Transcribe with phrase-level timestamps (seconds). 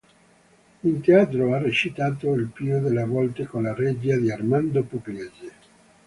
[0.81, 5.51] In teatro ha recitato il più delle volte con la regia di Armando Pugliese.